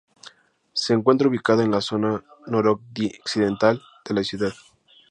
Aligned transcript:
Se 0.73 0.93
encuentra 0.95 1.27
ubicada 1.29 1.63
en 1.63 1.69
la 1.69 1.79
zona 1.79 2.23
noroccidental 2.47 3.83
de 4.03 4.13
la 4.15 4.23
ciudad. 4.23 4.53